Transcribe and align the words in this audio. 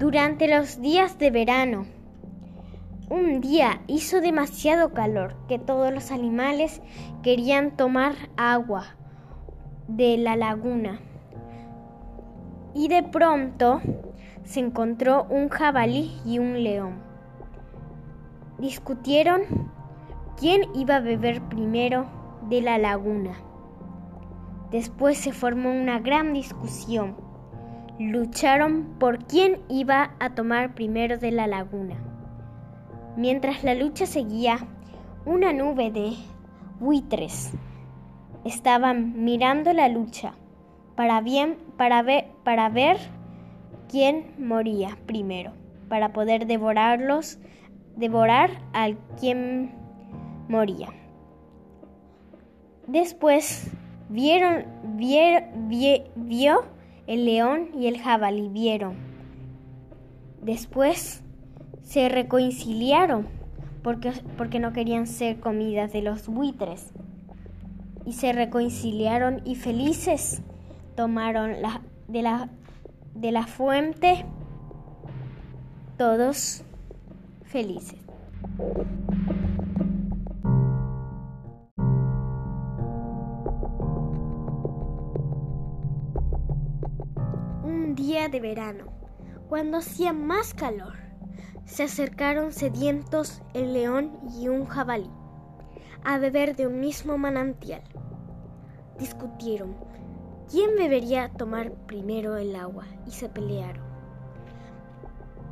Durante 0.00 0.48
los 0.48 0.80
días 0.80 1.18
de 1.18 1.30
verano, 1.30 1.84
un 3.10 3.42
día 3.42 3.82
hizo 3.86 4.22
demasiado 4.22 4.94
calor 4.94 5.36
que 5.46 5.58
todos 5.58 5.92
los 5.92 6.10
animales 6.10 6.80
querían 7.22 7.76
tomar 7.76 8.14
agua 8.38 8.96
de 9.88 10.16
la 10.16 10.36
laguna. 10.36 11.00
Y 12.74 12.88
de 12.88 13.02
pronto 13.02 13.82
se 14.42 14.60
encontró 14.60 15.26
un 15.28 15.50
jabalí 15.50 16.18
y 16.24 16.38
un 16.38 16.64
león. 16.64 16.94
Discutieron 18.58 19.42
quién 20.38 20.62
iba 20.74 20.96
a 20.96 21.00
beber 21.00 21.42
primero 21.42 22.06
de 22.48 22.62
la 22.62 22.78
laguna. 22.78 23.34
Después 24.70 25.18
se 25.18 25.32
formó 25.32 25.70
una 25.70 25.98
gran 25.98 26.32
discusión. 26.32 27.29
Lucharon 28.00 28.96
por 28.98 29.26
quién 29.26 29.60
iba 29.68 30.12
a 30.20 30.30
tomar 30.30 30.74
primero 30.74 31.18
de 31.18 31.32
la 31.32 31.46
laguna. 31.46 31.96
Mientras 33.14 33.62
la 33.62 33.74
lucha 33.74 34.06
seguía, 34.06 34.56
una 35.26 35.52
nube 35.52 35.90
de 35.90 36.14
buitres 36.78 37.52
estaban 38.46 39.22
mirando 39.22 39.74
la 39.74 39.90
lucha 39.90 40.32
para, 40.96 41.20
bien, 41.20 41.58
para, 41.76 42.00
ver, 42.00 42.28
para 42.42 42.70
ver 42.70 42.96
quién 43.90 44.32
moría 44.38 44.96
primero, 45.04 45.52
para 45.90 46.14
poder 46.14 46.46
devorarlos, 46.46 47.38
devorar 47.96 48.62
al 48.72 48.96
quien 49.20 49.74
moría. 50.48 50.88
Después 52.86 53.70
vieron, 54.08 54.64
vio 54.96 56.79
el 57.06 57.24
león 57.24 57.68
y 57.74 57.86
el 57.86 58.00
jabalí 58.00 58.48
vieron. 58.48 58.94
Después 60.42 61.22
se 61.82 62.08
reconciliaron 62.08 63.26
porque, 63.82 64.12
porque 64.36 64.58
no 64.58 64.72
querían 64.72 65.06
ser 65.06 65.40
comidas 65.40 65.92
de 65.92 66.02
los 66.02 66.28
buitres. 66.28 66.92
Y 68.06 68.14
se 68.14 68.32
reconciliaron 68.32 69.42
y 69.44 69.56
felices 69.56 70.42
tomaron 70.96 71.62
la, 71.62 71.82
de, 72.08 72.22
la, 72.22 72.48
de 73.14 73.32
la 73.32 73.46
fuente 73.46 74.24
todos 75.96 76.62
felices. 77.44 77.98
Un 87.72 87.94
día 87.94 88.28
de 88.28 88.40
verano, 88.40 88.86
cuando 89.48 89.78
hacía 89.78 90.12
más 90.12 90.54
calor, 90.54 90.94
se 91.66 91.84
acercaron 91.84 92.50
sedientos 92.52 93.42
el 93.54 93.74
león 93.74 94.18
y 94.36 94.48
un 94.48 94.66
jabalí 94.66 95.08
a 96.02 96.18
beber 96.18 96.56
de 96.56 96.66
un 96.66 96.80
mismo 96.80 97.16
manantial. 97.16 97.82
Discutieron 98.98 99.76
quién 100.50 100.74
debería 100.74 101.28
tomar 101.28 101.70
primero 101.86 102.36
el 102.38 102.56
agua 102.56 102.86
y 103.06 103.12
se 103.12 103.28
pelearon. 103.28 103.84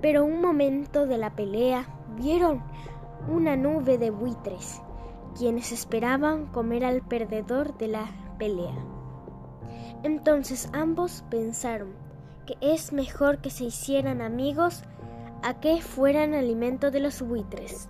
Pero 0.00 0.24
un 0.24 0.40
momento 0.40 1.06
de 1.06 1.18
la 1.18 1.36
pelea 1.36 1.86
vieron 2.16 2.62
una 3.28 3.56
nube 3.56 3.98
de 3.98 4.08
buitres, 4.08 4.80
quienes 5.36 5.70
esperaban 5.70 6.46
comer 6.46 6.86
al 6.86 7.02
perdedor 7.02 7.76
de 7.76 7.88
la 7.88 8.06
pelea. 8.38 8.86
Entonces 10.02 10.70
ambos 10.72 11.22
pensaron 11.28 12.05
que 12.46 12.56
es 12.60 12.92
mejor 12.92 13.38
que 13.38 13.50
se 13.50 13.64
hicieran 13.64 14.22
amigos 14.22 14.82
a 15.42 15.60
que 15.60 15.82
fueran 15.82 16.34
alimento 16.34 16.90
de 16.90 17.00
los 17.00 17.20
buitres. 17.20 17.88